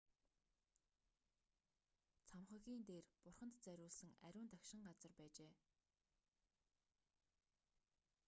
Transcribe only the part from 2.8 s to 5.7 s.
дээр бурханд зориулсан ариун дагшин газар байжээ